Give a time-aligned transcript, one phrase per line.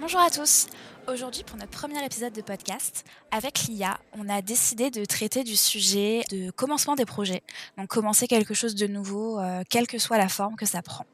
[0.00, 0.66] Bonjour à tous.
[1.12, 5.56] Aujourd'hui, pour notre premier épisode de podcast, avec l'IA, on a décidé de traiter du
[5.56, 7.42] sujet de commencement des projets.
[7.76, 11.04] Donc, commencer quelque chose de nouveau, euh, quelle que soit la forme que ça prend.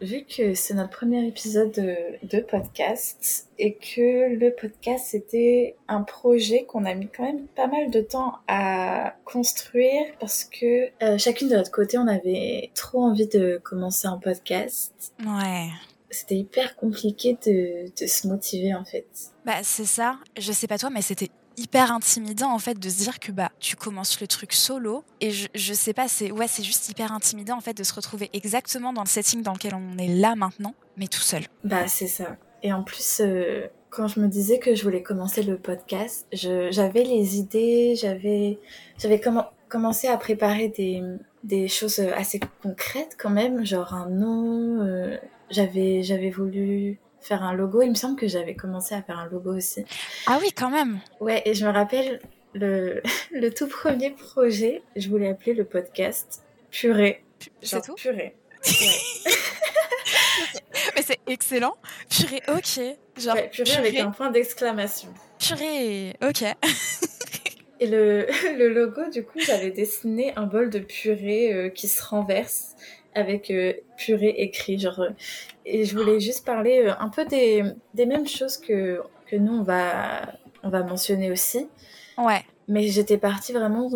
[0.00, 6.64] Vu que c'est notre premier épisode de, podcast et que le podcast c'était un projet
[6.64, 11.48] qu'on a mis quand même pas mal de temps à construire parce que euh, chacune
[11.48, 15.12] de notre côté on avait trop envie de commencer un podcast.
[15.26, 15.68] Ouais
[16.10, 19.06] c'était hyper compliqué de, de, se motiver en fait.
[19.44, 23.02] Bah c'est ça, je sais pas toi mais c'était hyper intimidant en fait de se
[23.02, 26.48] dire que bah tu commences le truc solo et je, je sais pas c'est ouais
[26.48, 29.74] c'est juste hyper intimidant en fait de se retrouver exactement dans le setting dans lequel
[29.74, 31.42] on est là maintenant mais tout seul.
[31.64, 32.36] Bah c'est ça.
[32.62, 37.02] Et en plus euh, quand je me disais que je voulais commencer le podcast, j'avais
[37.02, 38.58] les idées, j'avais
[38.98, 39.20] j'avais
[39.68, 41.02] commencé à préparer des,
[41.44, 45.16] des choses assez concrètes quand même, genre un nom, euh,
[45.50, 47.82] j'avais j'avais voulu faire un logo.
[47.82, 49.84] Il me semble que j'avais commencé à faire un logo aussi.
[50.26, 51.00] Ah oui, quand même.
[51.20, 52.20] Ouais, et je me rappelle
[52.54, 53.02] le,
[53.32, 57.24] le tout premier projet, je voulais appeler le podcast Purée.
[57.62, 57.94] C'est tout?
[57.94, 58.36] Purée.
[60.94, 61.76] Mais c'est excellent.
[62.08, 62.80] Purée, ok.
[63.16, 65.12] Genre, purée, avec un point d'exclamation.
[65.38, 66.44] Purée, ok.
[67.80, 68.26] Et le,
[68.58, 72.76] le, logo, du coup, j'avais dessiné un bol de purée euh, qui se renverse
[73.14, 74.78] avec euh, purée écrit.
[74.78, 75.10] Genre, euh,
[75.64, 79.54] et je voulais juste parler euh, un peu des, des mêmes choses que, que nous,
[79.54, 81.68] on va, on va mentionner aussi.
[82.18, 82.44] Ouais.
[82.68, 83.90] Mais j'étais partie vraiment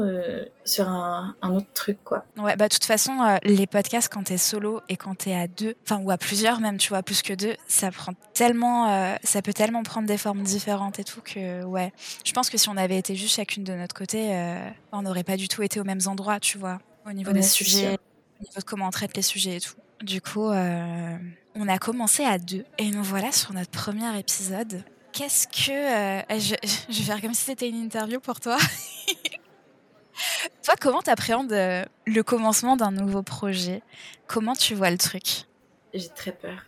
[0.64, 2.24] sur un, un, autre truc, quoi.
[2.36, 3.12] Ouais, bah, de toute façon,
[3.44, 6.76] les podcasts, quand t'es solo et quand t'es à deux, enfin, ou à plusieurs même,
[6.78, 10.98] tu vois, plus que deux, ça prend tellement, ça peut tellement prendre des formes différentes
[10.98, 11.92] et tout que, ouais.
[12.24, 14.36] Je pense que si on avait été juste chacune de notre côté,
[14.90, 17.96] on n'aurait pas du tout été aux mêmes endroits, tu vois, au niveau des sujets
[18.40, 19.74] niveau de comment on traite les sujets et tout.
[20.02, 21.16] Du coup, euh,
[21.54, 24.82] on a commencé à deux et nous voilà sur notre premier épisode.
[25.12, 25.70] Qu'est-ce que...
[25.70, 26.54] Euh, je,
[26.88, 28.58] je, vais faire comme si c'était une interview pour toi.
[30.62, 33.82] toi, comment t'appréhendes euh, le commencement d'un nouveau projet?
[34.26, 35.44] Comment tu vois le truc?
[35.92, 36.66] J'ai très peur.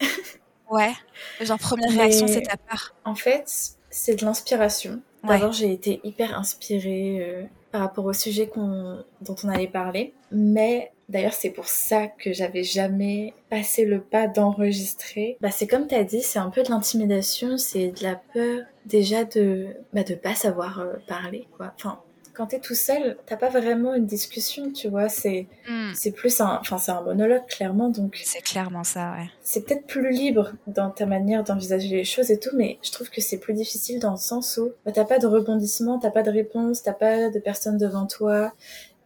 [0.70, 0.92] ouais.
[1.40, 2.94] Genre, première réaction, c'est ta peur?
[3.04, 3.50] En fait,
[3.88, 5.00] c'est de l'inspiration.
[5.24, 9.04] D'abord, j'ai été hyper inspirée par rapport au sujet dont
[9.42, 10.14] on allait parler.
[10.30, 15.36] Mais D'ailleurs, c'est pour ça que j'avais jamais passé le pas d'enregistrer.
[15.40, 18.64] Bah, c'est comme tu as dit, c'est un peu de l'intimidation, c'est de la peur
[18.86, 21.72] déjà de bah, de pas savoir euh, parler quoi.
[21.76, 22.00] Enfin,
[22.36, 25.08] quand t'es tout seul, t'as pas vraiment une discussion, tu vois.
[25.08, 25.92] C'est hmm.
[25.94, 28.20] c'est plus un, enfin c'est un monologue clairement, donc.
[28.24, 29.30] C'est clairement ça, ouais.
[29.42, 33.08] C'est peut-être plus libre dans ta manière d'envisager les choses et tout, mais je trouve
[33.10, 36.22] que c'est plus difficile dans le sens où bah, t'as pas de rebondissement, t'as pas
[36.22, 38.52] de réponse, t'as pas de personne devant toi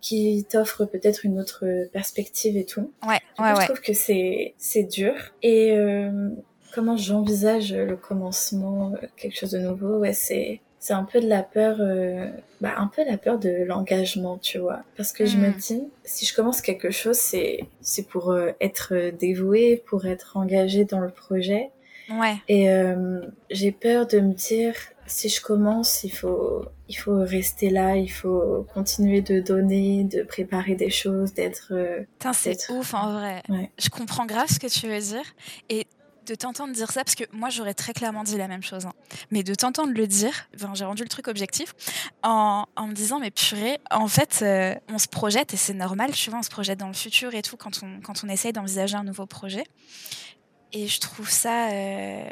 [0.01, 2.93] qui t'offre peut-être une autre perspective et tout.
[3.07, 6.31] Ouais, ouais, Je trouve que c'est c'est dur et euh,
[6.73, 9.99] comment j'envisage le commencement, euh, quelque chose de nouveau?
[9.99, 12.27] Ouais, c'est c'est un peu de la peur, euh,
[12.63, 14.81] bah un peu la peur de l'engagement, tu vois.
[14.97, 15.57] Parce que je me hmm.
[15.57, 20.87] dis, si je commence quelque chose, c'est c'est pour euh, être dévoué, pour être engagé
[20.87, 21.71] dans le projet.
[22.11, 22.37] Ouais.
[22.49, 24.75] Et euh, j'ai peur de me dire,
[25.11, 30.23] si je commence, il faut, il faut rester là, il faut continuer de donner, de
[30.23, 31.73] préparer des choses, d'être.
[31.73, 33.43] Euh, c'est ouf en vrai.
[33.79, 35.25] Je comprends grave ce que tu veux dire.
[35.69, 35.87] Et
[36.27, 38.93] de t'entendre dire ça, parce que moi j'aurais très clairement dit la même chose, hein.
[39.33, 41.75] mais de t'entendre le dire, enfin, j'ai rendu le truc objectif,
[42.23, 46.13] en, en, me disant, mais purée, en fait, euh, on se projette, et c'est normal,
[46.13, 48.53] tu vois, on se projette dans le futur et tout, quand on, quand on essaye
[48.53, 49.65] d'envisager un nouveau projet.
[50.73, 52.31] Et je trouve ça euh,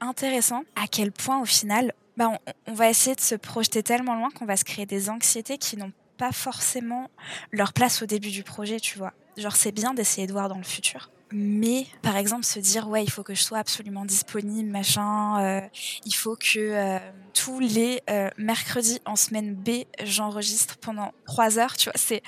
[0.00, 2.32] intéressant à quel point au final, bah,
[2.66, 5.76] on, va essayer de se projeter tellement loin qu'on va se créer des anxiétés qui
[5.76, 7.10] n'ont pas forcément
[7.52, 9.12] leur place au début du projet, tu vois.
[9.36, 11.10] Genre c'est bien d'essayer de voir dans le futur.
[11.30, 15.60] Mais par exemple se dire ouais il faut que je sois absolument disponible machin euh,
[16.06, 16.98] il faut que euh,
[17.34, 22.22] tous les euh, mercredis en semaine B j'enregistre pendant trois heures tu vois c'est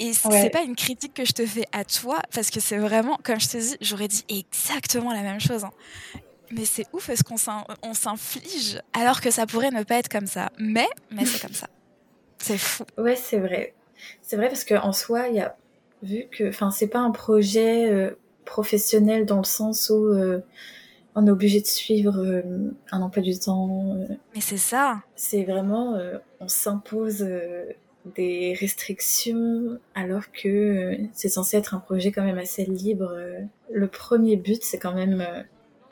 [0.00, 3.16] et c'est pas une critique que je te fais à toi parce que c'est vraiment
[3.22, 5.70] comme je te dis j'aurais dit exactement la même chose hein.
[6.52, 10.52] Mais c'est ouf, est-ce qu'on s'inflige alors que ça pourrait ne pas être comme ça?
[10.58, 11.68] Mais, mais c'est comme ça.
[12.38, 12.84] C'est fou.
[12.98, 13.72] Ouais, c'est vrai.
[14.20, 15.56] C'est vrai parce qu'en soi, il y a
[16.02, 18.10] vu que, enfin, c'est pas un projet euh,
[18.44, 20.40] professionnel dans le sens où euh,
[21.14, 22.42] on est obligé de suivre euh,
[22.90, 23.96] un emploi du temps.
[24.34, 25.02] Mais c'est ça.
[25.14, 25.98] C'est vraiment,
[26.40, 27.26] on s'impose
[28.16, 33.16] des restrictions alors que c'est censé être un projet quand même assez libre.
[33.70, 35.24] Le premier but, c'est quand même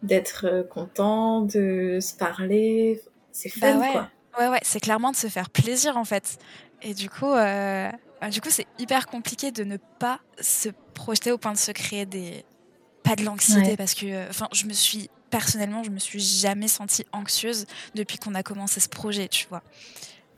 [0.02, 3.00] d'être euh, content, de se parler.
[3.32, 3.92] C'est bah fun, ouais.
[3.92, 4.10] quoi.
[4.38, 6.38] Ouais, ouais, c'est clairement de se faire plaisir, en fait.
[6.82, 7.90] Et du coup, euh,
[8.30, 12.06] du coup, c'est hyper compliqué de ne pas se projeter au point de se créer
[12.06, 12.44] des,
[13.02, 17.04] pas de l'anxiété, parce que, enfin, je me suis personnellement, je me suis jamais sentie
[17.12, 19.62] anxieuse depuis qu'on a commencé ce projet, tu vois.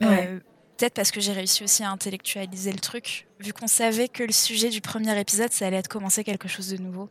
[0.01, 0.39] Euh,
[0.77, 4.31] peut-être parce que j'ai réussi aussi à intellectualiser le truc, vu qu'on savait que le
[4.31, 7.09] sujet du premier épisode, ça allait être commencer quelque chose de nouveau.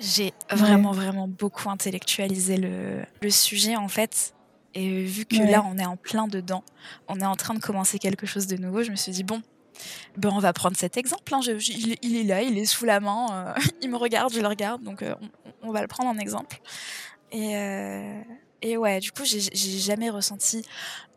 [0.00, 4.34] J'ai vraiment, vraiment beaucoup intellectualisé le, le, sujet, en fait.
[4.74, 6.62] Et vu que là, on est en plein dedans,
[7.08, 9.42] on est en train de commencer quelque chose de nouveau, je me suis dit, bon,
[10.16, 11.34] ben, on va prendre cet exemple.
[11.34, 11.40] Hein.
[11.40, 14.82] il, est là, il est sous la main, euh, il me regarde, je le regarde,
[14.82, 15.14] donc euh,
[15.62, 16.60] on, va le prendre en exemple.
[17.30, 18.20] Et, euh,
[18.62, 19.40] et ouais, du coup, j'ai
[19.78, 20.64] jamais ressenti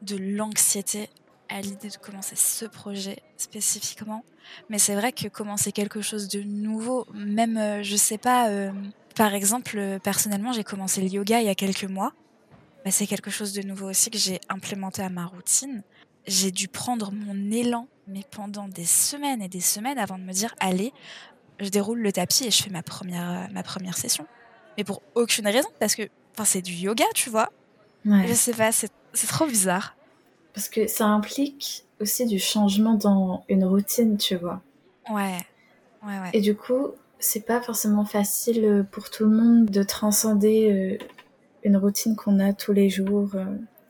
[0.02, 1.10] de l'anxiété
[1.52, 4.24] à l'idée de commencer ce projet spécifiquement.
[4.70, 8.50] Mais c'est vrai que commencer quelque chose de nouveau, même, je sais pas,
[9.16, 12.14] par exemple, personnellement, j'ai commencé le yoga il y a quelques mois.
[12.84, 15.84] Bah, c'est quelque chose de nouveau aussi que j'ai implémenté à ma routine.
[16.26, 20.34] J'ai dû prendre mon élan mais pendant des semaines et des semaines avant de me
[20.34, 20.94] dire allez,
[21.60, 24.28] je déroule le tapis et je fais ma première, euh, ma première session.
[24.78, 26.04] Mais pour aucune raison, parce que
[26.44, 27.52] c'est du yoga, tu vois.
[28.06, 28.26] Ouais.
[28.28, 28.90] Je sais pas, c'est
[29.28, 29.96] trop bizarre.
[30.54, 34.62] Parce que ça implique aussi du changement dans une routine, tu vois.
[35.10, 35.38] Ouais.
[36.04, 36.30] Ouais, ouais.
[36.34, 36.88] Et du coup,
[37.20, 41.06] c'est pas forcément facile euh, pour tout le monde de transcender euh,
[41.64, 43.30] une routine qu'on a tous les jours.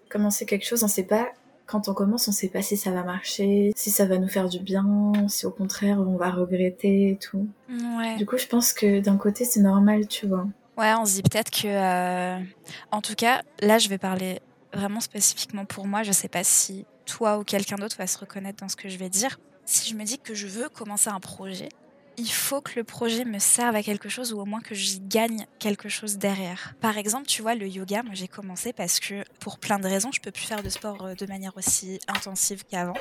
[0.10, 1.30] Commencer quelque chose, on sait pas
[1.72, 4.50] quand on commence, on sait pas si ça va marcher, si ça va nous faire
[4.50, 7.48] du bien, si au contraire on va regretter et tout.
[7.69, 8.18] Ouais.
[8.18, 10.46] Du coup, je pense que d'un côté, c'est normal, tu vois.
[10.78, 11.68] Ouais, on se dit peut-être que.
[11.68, 12.44] Euh,
[12.92, 14.42] en tout cas, là, je vais parler
[14.74, 16.04] vraiment spécifiquement pour moi.
[16.04, 18.98] Je sais pas si toi ou quelqu'un d'autre va se reconnaître dans ce que je
[18.98, 19.40] vais dire.
[19.66, 21.70] Si je me dis que je veux commencer un projet,
[22.18, 25.00] il faut que le projet me serve à quelque chose ou au moins que j'y
[25.00, 26.76] gagne quelque chose derrière.
[26.82, 30.12] Par exemple, tu vois, le yoga, moi j'ai commencé parce que pour plein de raisons,
[30.12, 32.98] je peux plus faire de sport euh, de manière aussi intensive qu'avant.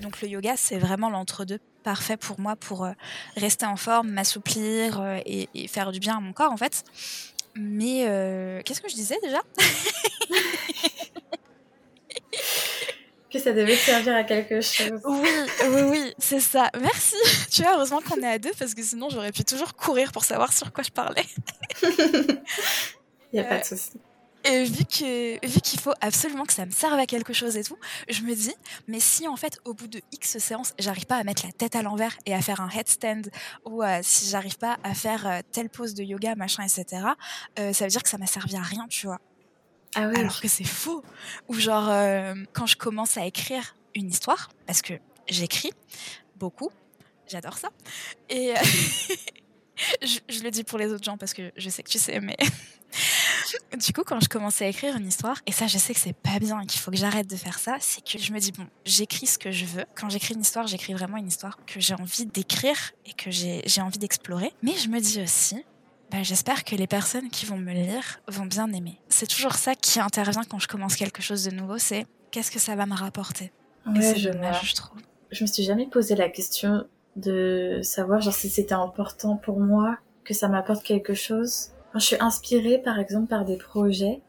[0.00, 2.92] Donc le yoga, c'est vraiment l'entre-deux parfait pour moi pour euh,
[3.36, 6.84] rester en forme, m'assouplir euh, et, faire du bien à mon corps en fait.
[7.54, 8.02] Mais
[8.66, 9.40] qu'est-ce que je disais déjà?
[13.36, 15.00] que ça devait servir à quelque chose.
[15.04, 15.28] Oui,
[15.68, 16.70] oui, oui, c'est ça.
[16.80, 17.16] Merci.
[17.50, 20.24] Tu vois, heureusement qu'on est à deux parce que sinon j'aurais pu toujours courir pour
[20.24, 21.24] savoir sur quoi je parlais.
[23.32, 23.92] Il n'y a pas de euh, souci.
[24.44, 27.64] Et vu que vu qu'il faut absolument que ça me serve à quelque chose et
[27.64, 27.78] tout,
[28.08, 28.54] je me dis
[28.88, 31.74] mais si en fait au bout de X séances, j'arrive pas à mettre la tête
[31.76, 33.22] à l'envers et à faire un headstand
[33.64, 37.02] ou euh, si j'arrive pas à faire euh, telle pose de yoga machin etc,
[37.56, 39.20] ça veut dire que ça m'a servi à rien, tu vois.
[39.96, 41.02] Ah Alors que c'est faux.
[41.48, 44.92] Ou genre, euh, quand je commence à écrire une histoire, parce que
[45.26, 45.72] j'écris
[46.36, 46.70] beaucoup,
[47.26, 47.70] j'adore ça.
[48.28, 48.60] Et euh,
[50.02, 52.36] je, le dis pour les autres gens parce que je sais que tu sais, mais
[53.78, 56.12] du coup, quand je commence à écrire une histoire, et ça, je sais que c'est
[56.12, 58.52] pas bien et qu'il faut que j'arrête de faire ça, c'est que je me dis,
[58.52, 59.86] bon, j'écris ce que je veux.
[59.94, 63.80] Quand j'écris une histoire, j'écris vraiment une histoire que j'ai envie d'écrire et que j'ai
[63.80, 64.52] envie d'explorer.
[64.62, 65.56] Mais je me dis aussi,
[66.10, 69.00] bah, j'espère que les personnes qui vont me lire vont bien aimer.
[69.08, 72.58] C'est toujours ça qui intervient quand je commence quelque chose de nouveau, c'est qu'est-ce que
[72.58, 73.52] ça va me rapporter?
[73.86, 75.00] Ouais, je, je trouve.
[75.30, 76.86] Je me suis jamais posé la question
[77.16, 81.70] de savoir genre si c'était important pour moi que ça m'apporte quelque chose.
[81.92, 84.20] Quand je suis inspirée par exemple par des projets,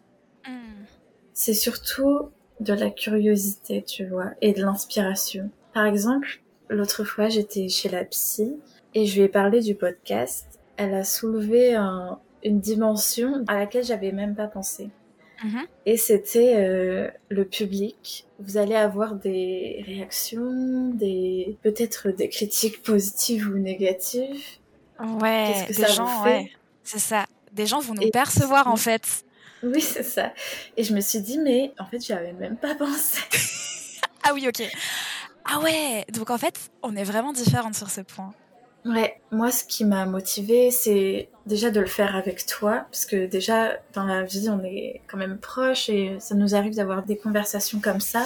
[0.47, 0.85] hmm.
[1.33, 2.29] c'est surtout
[2.59, 5.51] de la curiosité, tu vois, et de l'inspiration.
[5.73, 8.57] Par exemple, l'autre fois, j'étais chez la psy
[8.95, 11.75] et je lui ai parlé du podcast elle a soulevé
[12.43, 14.89] une dimension à laquelle j'avais même pas pensé.
[15.43, 15.65] Mm-hmm.
[15.85, 18.25] Et c'était euh, le public.
[18.39, 24.43] Vous allez avoir des réactions, des peut-être des critiques positives ou négatives.
[24.99, 26.51] Ouais, Qu'est-ce que des ça gens, ouais,
[26.83, 27.25] c'est ça.
[27.51, 29.23] Des gens vont nous percevoir en fait.
[29.63, 30.33] Oui, c'est ça.
[30.75, 33.19] Et je me suis dit, mais en fait, j'y avais même pas pensé.
[34.23, 34.63] ah oui, ok.
[35.45, 38.33] Ah ouais, donc en fait, on est vraiment différentes sur ce point.
[38.85, 43.25] Ouais, moi ce qui m'a motivée, c'est déjà de le faire avec toi, parce que
[43.25, 47.17] déjà dans la vie on est quand même proches et ça nous arrive d'avoir des
[47.17, 48.25] conversations comme ça,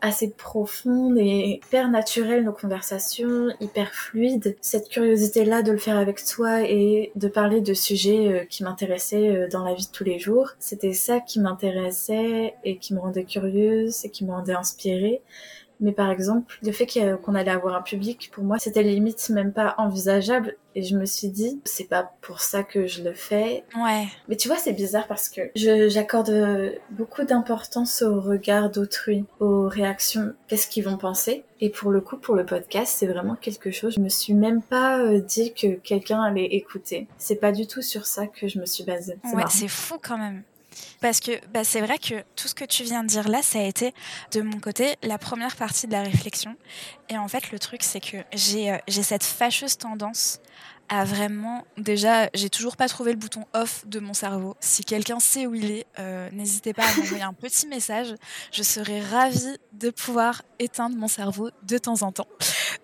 [0.00, 4.56] assez profondes et hyper naturelles nos conversations, hyper fluides.
[4.62, 9.28] Cette curiosité-là de le faire avec toi et de parler de sujets euh, qui m'intéressaient
[9.30, 13.00] euh, dans la vie de tous les jours, c'était ça qui m'intéressait et qui me
[13.00, 15.22] rendait curieuse et qui me rendait inspirée.
[15.82, 16.86] Mais par exemple, le fait
[17.22, 20.56] qu'on allait avoir un public, pour moi, c'était limite même pas envisageable.
[20.74, 23.64] Et je me suis dit, c'est pas pour ça que je le fais.
[23.76, 24.06] Ouais.
[24.28, 26.32] Mais tu vois, c'est bizarre parce que j'accorde
[26.90, 31.44] beaucoup d'importance au regard d'autrui, aux réactions, qu'est-ce qu'ils vont penser.
[31.60, 33.94] Et pour le coup, pour le podcast, c'est vraiment quelque chose.
[33.94, 37.06] Je me suis même pas euh, dit que quelqu'un allait écouter.
[37.18, 39.16] C'est pas du tout sur ça que je me suis basée.
[39.32, 40.42] Ouais, c'est fou quand même.
[41.00, 43.58] Parce que bah, c'est vrai que tout ce que tu viens de dire là, ça
[43.58, 43.94] a été
[44.32, 46.56] de mon côté la première partie de la réflexion.
[47.08, 50.40] Et en fait, le truc, c'est que j'ai euh, cette fâcheuse tendance
[50.88, 51.64] à vraiment.
[51.78, 54.56] Déjà, j'ai toujours pas trouvé le bouton off de mon cerveau.
[54.60, 58.14] Si quelqu'un sait où il est, euh, n'hésitez pas à m'envoyer un petit message.
[58.52, 62.28] Je serais ravie de pouvoir éteindre mon cerveau de temps en temps.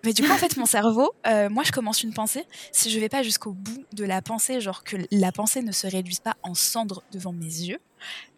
[0.03, 2.45] Mais du coup, en fait, mon cerveau, euh, moi, je commence une pensée.
[2.71, 5.87] Si je vais pas jusqu'au bout de la pensée, genre que la pensée ne se
[5.87, 7.79] réduise pas en cendres devant mes yeux,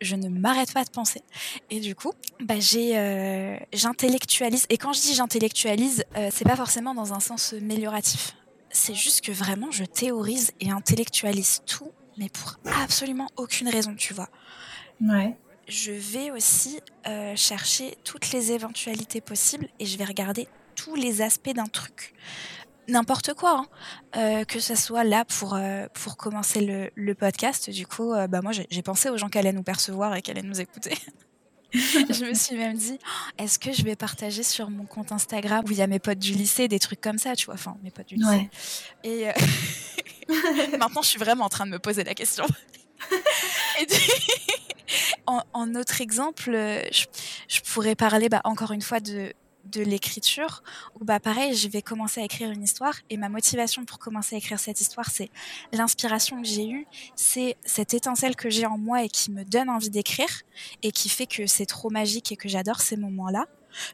[0.01, 1.22] je ne m'arrête pas de penser.
[1.70, 4.65] Et du coup, bah, j'ai, euh, j'intellectualise.
[4.70, 8.36] Et quand je dis j'intellectualise, euh, c'est pas forcément dans un sens amélioratif.
[8.70, 14.13] C'est juste que vraiment, je théorise et intellectualise tout, mais pour absolument aucune raison, tu
[14.13, 14.29] vois.
[15.01, 15.36] Ouais.
[15.67, 20.48] Je vais aussi euh, chercher toutes les éventualités possibles et je vais regarder
[20.84, 22.14] tous les aspects d'un truc
[22.88, 23.66] n'importe quoi, hein.
[24.18, 27.70] euh, que ce soit là pour, euh, pour commencer le, le, podcast.
[27.70, 30.32] Du coup, euh, bah moi, j'ai pensé aux gens qui allaient nous percevoir et qui
[30.32, 30.98] allaient nous écouter.
[31.74, 35.64] je me suis même dit, oh, est-ce que je vais partager sur mon compte Instagram
[35.66, 37.78] où il y a mes potes du lycée, des trucs comme ça, tu vois, enfin,
[37.84, 38.28] mes potes du lycée.
[38.28, 38.50] Ouais.
[39.04, 39.28] Et
[40.78, 42.46] maintenant, je suis vraiment en train de me poser la question.
[43.80, 43.88] et
[45.28, 47.06] en, en, autre exemple, je,
[47.48, 49.34] je pourrais parler bah, encore une fois de,
[49.65, 50.63] de l'écriture
[51.00, 54.36] où bah pareil je vais commencer à écrire une histoire et ma motivation pour commencer
[54.36, 55.30] à écrire cette histoire c'est
[55.72, 59.70] l'inspiration que j'ai eue c'est cette étincelle que j'ai en moi et qui me donne
[59.70, 60.30] envie d'écrire
[60.84, 63.46] et qui fait que c'est trop magique et que j'adore ces moments là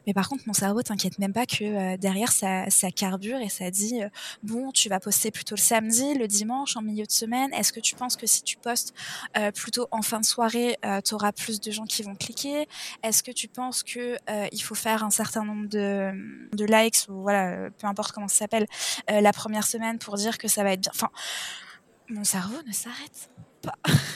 [0.06, 3.48] mais par contre, mon cerveau t'inquiète même pas que euh, derrière ça, ça, carbure et
[3.48, 4.08] ça dit euh,
[4.42, 7.52] bon, tu vas poster plutôt le samedi, le dimanche, en milieu de semaine.
[7.52, 8.94] Est-ce que tu penses que si tu postes
[9.36, 12.66] euh, plutôt en fin de soirée, tu auras plus de gens qui vont cliquer?
[13.02, 14.16] Est-ce que tu penses que
[14.52, 16.12] il faut faire un certain nombre de,
[16.52, 18.66] de likes ou voilà, peu importe comment ça s'appelle,
[19.08, 20.92] la première semaine pour dire que ça va être bien?
[20.94, 21.10] Enfin,
[22.08, 23.30] mon cerveau ne s'arrête
[23.62, 23.74] pas.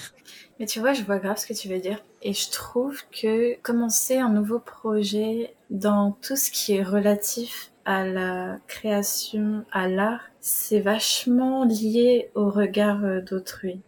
[0.62, 1.98] Mais tu vois, je vois grave ce que tu veux dire.
[2.22, 8.06] Et je trouve que commencer un nouveau projet dans tout ce qui est relatif à
[8.06, 13.80] la création, à l'art, c'est vachement lié au regard euh, d'autrui.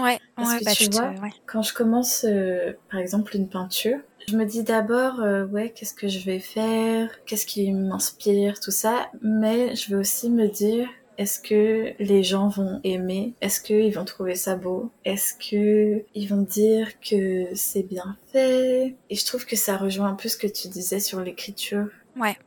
[0.00, 1.12] Ouais, Parce que bah, tu vois,
[1.46, 5.94] quand je commence, euh, par exemple, une peinture, je me dis d'abord, euh, ouais, qu'est-ce
[5.94, 10.88] que je vais faire, qu'est-ce qui m'inspire, tout ça, mais je vais aussi me dire,
[11.20, 13.34] est-ce que les gens vont aimer?
[13.42, 14.90] Est-ce qu'ils vont trouver ça beau?
[15.04, 18.96] Est-ce que ils vont dire que c'est bien fait?
[19.10, 21.88] Et je trouve que ça rejoint un peu ce que tu disais sur l'écriture.
[22.16, 22.38] Ouais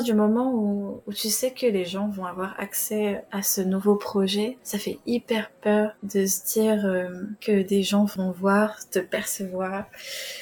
[0.00, 4.56] du moment où, tu sais que les gens vont avoir accès à ce nouveau projet,
[4.62, 7.08] ça fait hyper peur de se dire euh,
[7.40, 9.84] que des gens vont voir, te percevoir,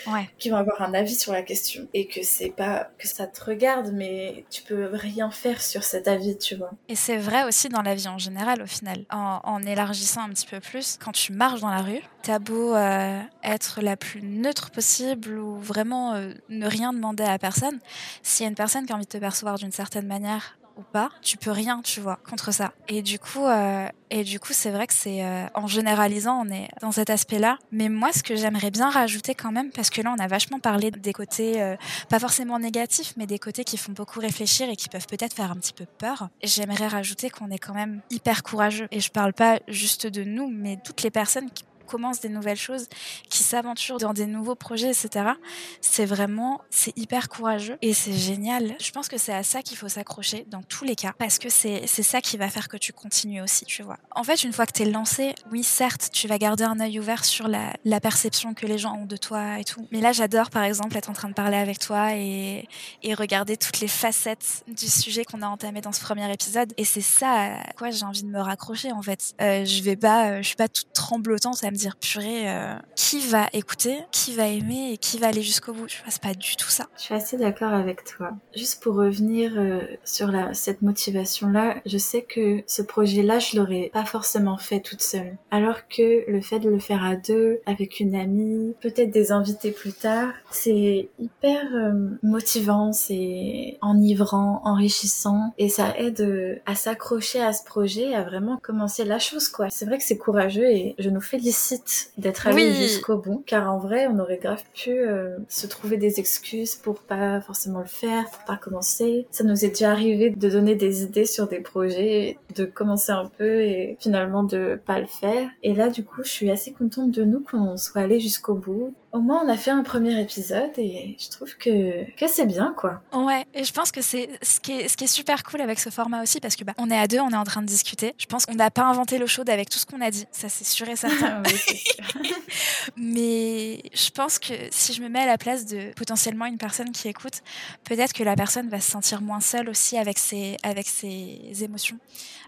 [0.07, 0.31] ouais.
[0.39, 3.45] qui vont avoir un avis sur la question et que c'est pas que ça te
[3.45, 6.71] regarde, mais tu peux rien faire sur cet avis, tu vois.
[6.89, 9.05] Et c'est vrai aussi dans la vie en général, au final.
[9.11, 12.75] En, en élargissant un petit peu plus, quand tu marches dans la rue, t'as beau
[12.75, 17.79] euh, être la plus neutre possible ou vraiment euh, ne rien demander à personne,
[18.23, 20.83] s'il y a une personne qui a envie de te percevoir d'une certaine manière ou
[20.83, 22.73] pas, tu peux rien, tu vois, contre ça.
[22.89, 26.51] Et du coup, euh, et du coup, c'est vrai que c'est euh, en généralisant, on
[26.51, 27.59] est dans cet aspect-là.
[27.71, 30.59] Mais moi, ce que j'aimerais bien rajouter quand même, parce que là, on a vachement
[30.59, 31.77] parlé des côtés euh,
[32.09, 35.51] pas forcément négatifs, mais des côtés qui font beaucoup réfléchir et qui peuvent peut-être faire
[35.51, 36.29] un petit peu peur.
[36.43, 38.89] J'aimerais rajouter qu'on est quand même hyper courageux.
[38.91, 42.57] Et je parle pas juste de nous, mais toutes les personnes qui commence des nouvelles
[42.57, 42.87] choses,
[43.29, 45.33] qui s'aventure dans des nouveaux projets, etc.
[45.81, 48.77] C'est vraiment, c'est hyper courageux et c'est génial.
[48.81, 51.49] Je pense que c'est à ça qu'il faut s'accrocher dans tous les cas parce que
[51.49, 53.99] c'est ça qui va faire que tu continues aussi, tu vois.
[54.15, 57.01] En fait, une fois que tu es lancé, oui, certes, tu vas garder un œil
[57.01, 59.87] ouvert sur la, perception que les gens ont de toi et tout.
[59.91, 62.69] Mais là, j'adore, par exemple, être en train de parler avec toi et,
[63.15, 66.73] regarder toutes les facettes du sujet qu'on a entamé dans ce premier épisode.
[66.79, 69.35] Et c'est ça à quoi j'ai envie de me raccrocher, en fait.
[69.43, 73.21] Euh, je vais pas, je suis pas toute tremblotante à me dire purée, euh, qui
[73.21, 75.89] va écouter, qui va aimer et qui va aller jusqu'au bout.
[75.89, 76.87] Je vois, pas du tout ça.
[76.97, 78.33] Je suis assez d'accord avec toi.
[78.55, 84.05] Juste pour revenir euh, sur cette motivation-là, je sais que ce projet-là, je l'aurais pas
[84.05, 85.37] forcément fait toute seule.
[85.51, 89.71] Alors que le fait de le faire à deux, avec une amie, peut-être des invités
[89.71, 97.53] plus tard, c'est hyper euh, motivant, c'est enivrant, enrichissant et ça aide à s'accrocher à
[97.53, 99.69] ce projet, à vraiment commencer la chose quoi.
[99.71, 101.70] C'est vrai que c'est courageux et je nous félicite
[102.19, 106.21] d'être allé jusqu'au bout, car en vrai, on aurait grave pu euh, se trouver des
[106.21, 109.27] excuses pour pas forcément le faire, pour pas commencer.
[109.31, 113.31] Ça nous est déjà arrivé de donner des idées sur des projets, de commencer un
[113.39, 115.49] peu et finalement de pas le faire.
[115.63, 118.95] Et là, du coup, je suis assez contente de nous qu'on soit allé jusqu'au bout,
[119.13, 122.75] au moins, on a fait un premier épisode et je trouve que, que c'est bien,
[122.77, 123.03] quoi.
[123.13, 125.81] Ouais, et je pense que c'est ce qui est, ce qui est super cool avec
[125.81, 127.67] ce format aussi parce que bah, on est à deux, on est en train de
[127.67, 128.15] discuter.
[128.19, 130.27] Je pense qu'on n'a pas inventé l'eau chaude avec tout ce qu'on a dit.
[130.31, 131.43] Ça, c'est sûr et certain.
[132.97, 136.93] Mais je pense que si je me mets à la place de potentiellement une personne
[136.93, 137.43] qui écoute,
[137.85, 141.99] peut-être que la personne va se sentir moins seule aussi avec ses, avec ses émotions,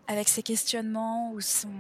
[0.07, 1.71] avec ses questionnements ou son,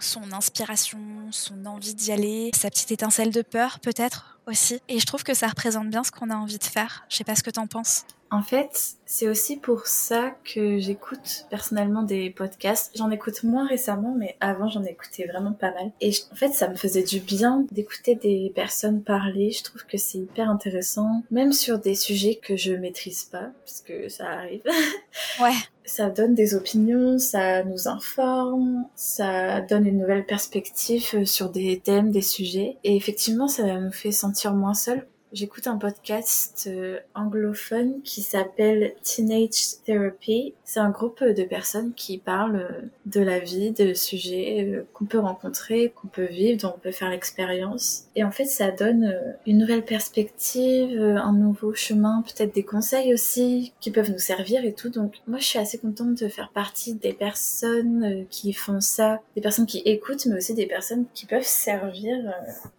[0.00, 0.98] son inspiration,
[1.30, 4.80] son envie d'y aller, sa petite étincelle de peur peut-être aussi.
[4.88, 7.04] Et je trouve que ça représente bien ce qu'on a envie de faire.
[7.08, 8.04] Je sais pas ce que t'en penses.
[8.30, 12.90] En fait, c'est aussi pour ça que j'écoute personnellement des podcasts.
[12.96, 15.92] J'en écoute moins récemment, mais avant j'en écoutais vraiment pas mal.
[16.00, 19.52] Et en fait, ça me faisait du bien d'écouter des personnes parler.
[19.52, 23.82] Je trouve que c'est hyper intéressant, même sur des sujets que je maîtrise pas, parce
[23.82, 24.62] que ça arrive.
[25.40, 25.54] Ouais.
[25.84, 32.10] Ça donne des opinions, ça nous informe, ça donne une nouvelle perspective sur des thèmes,
[32.10, 32.78] des sujets.
[32.84, 38.94] Et effectivement, ça nous fait sentir moins seuls J'écoute un podcast euh, anglophone qui s'appelle
[39.02, 40.54] Teenage Therapy.
[40.62, 45.06] C'est un groupe de personnes qui parlent euh, de la vie, de sujets euh, qu'on
[45.06, 48.04] peut rencontrer, qu'on peut vivre, dont on peut faire l'expérience.
[48.14, 49.12] Et en fait, ça donne
[49.44, 54.72] une nouvelle perspective, un nouveau chemin, peut-être des conseils aussi qui peuvent nous servir et
[54.72, 54.88] tout.
[54.88, 59.40] Donc moi, je suis assez contente de faire partie des personnes qui font ça, des
[59.40, 62.14] personnes qui écoutent, mais aussi des personnes qui peuvent servir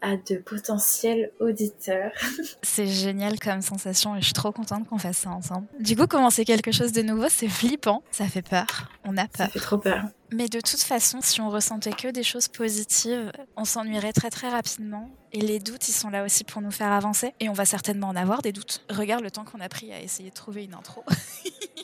[0.02, 2.14] à de potentiels auditeurs.
[2.62, 5.68] C'est génial comme sensation et je suis trop contente qu'on fasse ça ensemble.
[5.80, 9.48] Du coup, commencer quelque chose de nouveau, c'est flippant, ça fait peur, on a peur.
[9.48, 10.04] Ça fait trop peur.
[10.32, 14.50] Mais de toute façon, si on ressentait que des choses positives, on s'ennuierait très très
[14.50, 15.10] rapidement.
[15.32, 17.34] Et les doutes, ils sont là aussi pour nous faire avancer.
[17.40, 18.84] Et on va certainement en avoir des doutes.
[18.90, 21.04] Regarde le temps qu'on a pris à essayer de trouver une intro.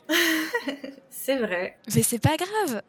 [1.09, 1.77] c'est vrai.
[1.95, 2.81] Mais c'est pas grave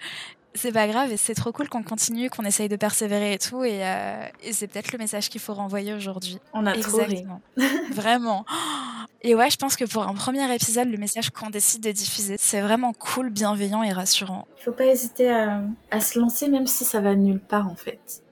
[0.54, 3.64] c'est pas grave et c'est trop cool qu'on continue, qu'on essaye de persévérer et tout.
[3.64, 6.38] Et, euh, c'est peut-être le message qu'il faut renvoyer aujourd'hui.
[6.52, 7.40] On a Exactement.
[7.56, 8.44] trop Vraiment.
[9.22, 12.36] Et ouais, je pense que pour un premier épisode, le message qu'on décide de diffuser,
[12.38, 14.46] c'est vraiment cool, bienveillant et rassurant.
[14.58, 18.22] Faut pas hésiter à, à se lancer même si ça va nulle part en fait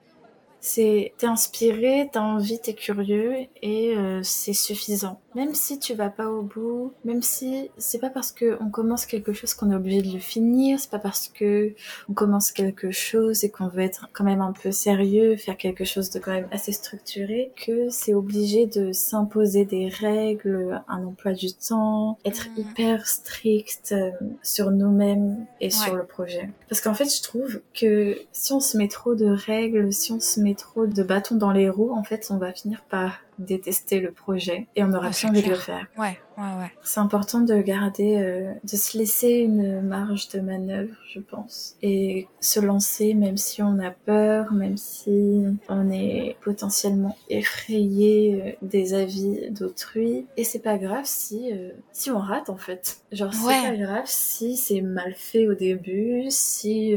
[0.61, 5.19] c'est t'es inspiré, t'as envie, t'es curieux et euh, c'est suffisant.
[5.33, 9.05] Même si tu vas pas au bout, même si c'est pas parce que on commence
[9.05, 11.73] quelque chose qu'on est obligé de le finir, c'est pas parce que
[12.09, 15.83] on commence quelque chose et qu'on veut être quand même un peu sérieux, faire quelque
[15.83, 21.33] chose de quand même assez structuré, que c'est obligé de s'imposer des règles, un emploi
[21.33, 22.59] du temps, être mmh.
[22.59, 24.11] hyper strict euh,
[24.43, 26.49] sur nous-mêmes et sur le projet.
[26.69, 30.19] Parce qu'en fait, je trouve que si on se met trop de règles, si on
[30.19, 33.99] se met trop de bâtons dans les roues, en fait, on va finir par détester
[33.99, 35.87] le projet et on aura plus envie de le faire.
[35.97, 36.71] Ouais, ouais, ouais.
[36.83, 42.27] C'est important de garder, euh, de se laisser une marge de manœuvre, je pense, et
[42.39, 48.93] se lancer même si on a peur, même si on est potentiellement effrayé euh, des
[48.93, 50.25] avis d'autrui.
[50.37, 53.01] Et c'est pas grave si euh, si on rate en fait.
[53.11, 56.93] Genre c'est pas grave si c'est mal fait au début, si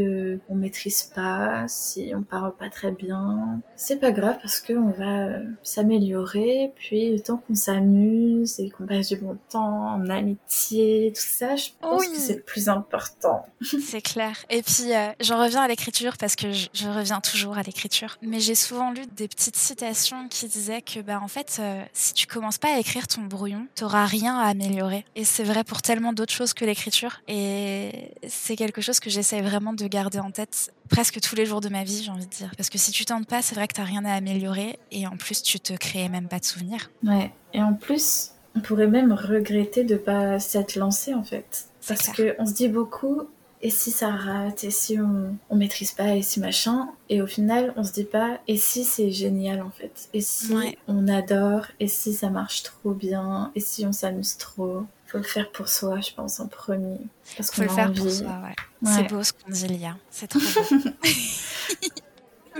[0.48, 3.60] on maîtrise pas, si on parle pas très bien.
[3.76, 9.08] C'est pas grave parce que on va s'améliorer puis temps qu'on s'amuse et qu'on passe
[9.08, 13.46] du temps en amitié, tout ça, je pense que c'est le plus important.
[13.82, 14.36] c'est clair.
[14.50, 18.18] Et puis, euh, j'en reviens à l'écriture parce que je, reviens toujours à l'écriture.
[18.22, 22.14] Mais j'ai souvent lu des petites citations qui disaient que, bah, en fait, euh, si
[22.14, 25.04] tu commences pas à écrire ton brouillon, t'auras rien à améliorer.
[25.16, 27.20] Et c'est vrai pour tellement d'autres choses que l'écriture.
[27.28, 31.60] Et c'est quelque chose que j'essaie vraiment de garder en tête presque tous les jours
[31.60, 32.50] de ma vie, j'ai envie de dire.
[32.56, 34.78] Parce que si tu tentes pas, c'est vrai que t'as rien à améliorer.
[34.90, 36.90] Et en plus, tu te crées même pas de souvenirs.
[37.02, 37.32] Ouais.
[37.52, 41.66] Et en plus, on pourrait même regretter de pas s'être lancé en fait.
[41.86, 43.22] Parce qu'on se dit beaucoup,
[43.62, 47.26] et si ça rate, et si on, on maîtrise pas, et si machin, et au
[47.26, 50.54] final on se dit pas, et si c'est génial en fait, et si
[50.86, 54.82] on adore, et si ça marche trop bien, et si on s'amuse trop.
[55.06, 56.98] Faut le faire pour soi, je pense, en premier.
[57.36, 58.90] Parce qu'on Faut le faire pour soi, ouais.
[58.92, 59.96] C'est beau ce qu'on dit, Lia.
[60.10, 60.90] C'est trop beau.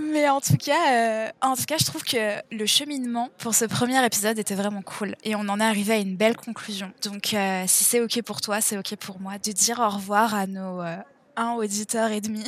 [0.00, 3.64] Mais en tout cas, euh, en tout cas, je trouve que le cheminement pour ce
[3.64, 6.92] premier épisode était vraiment cool et on en est arrivé à une belle conclusion.
[7.02, 10.34] Donc, euh, si c'est ok pour toi, c'est ok pour moi de dire au revoir
[10.34, 10.96] à nos euh,
[11.36, 12.44] un auditeur et demi.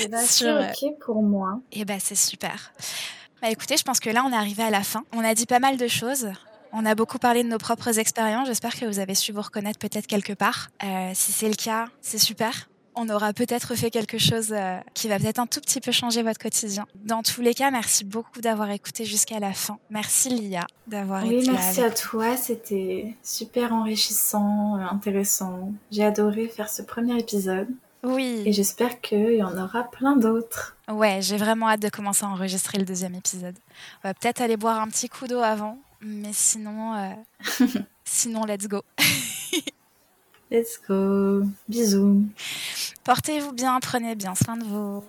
[0.00, 1.60] Eh ben, c'est ok pour moi.
[1.70, 2.72] Et eh ben c'est super.
[3.40, 5.04] Bah écoutez, je pense que là on est arrivé à la fin.
[5.12, 6.28] On a dit pas mal de choses.
[6.72, 8.46] On a beaucoup parlé de nos propres expériences.
[8.46, 10.70] J'espère que vous avez su vous reconnaître peut-être quelque part.
[11.14, 15.18] si c'est le cas, c'est super on aura peut-être fait quelque chose euh, qui va
[15.18, 16.86] peut-être un tout petit peu changer votre quotidien.
[17.04, 19.78] Dans tous les cas, merci beaucoup d'avoir écouté jusqu'à la fin.
[19.90, 21.40] Merci Lia d'avoir été là.
[21.40, 22.36] Oui, merci à toi.
[22.36, 25.72] C'était super enrichissant, euh, intéressant.
[25.90, 27.68] J'ai adoré faire ce premier épisode.
[28.02, 28.42] Oui.
[28.46, 30.76] Et j'espère qu'il y en aura plein d'autres.
[30.90, 33.56] Ouais, j'ai vraiment hâte de commencer à enregistrer le deuxième épisode.
[34.02, 37.66] On va peut-être aller boire un petit coup d'eau avant, mais sinon, euh,
[38.04, 38.82] sinon, let's go.
[40.50, 41.44] let's go.
[41.68, 42.24] Bisous.
[43.04, 45.04] Portez-vous bien, prenez bien soin de vous.